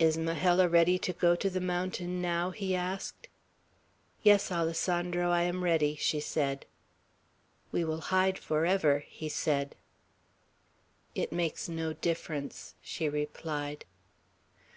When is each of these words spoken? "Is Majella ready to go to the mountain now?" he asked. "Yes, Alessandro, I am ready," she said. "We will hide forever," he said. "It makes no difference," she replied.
"Is 0.00 0.18
Majella 0.18 0.66
ready 0.68 0.98
to 0.98 1.12
go 1.12 1.36
to 1.36 1.48
the 1.48 1.60
mountain 1.60 2.20
now?" 2.20 2.50
he 2.50 2.74
asked. 2.74 3.28
"Yes, 4.24 4.50
Alessandro, 4.50 5.30
I 5.30 5.42
am 5.42 5.62
ready," 5.62 5.94
she 5.94 6.18
said. 6.18 6.66
"We 7.70 7.84
will 7.84 8.00
hide 8.10 8.36
forever," 8.40 9.04
he 9.06 9.28
said. 9.28 9.76
"It 11.14 11.30
makes 11.30 11.68
no 11.68 11.92
difference," 11.92 12.74
she 12.82 13.08
replied. 13.08 13.84